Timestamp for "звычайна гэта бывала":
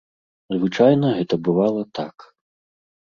0.55-1.83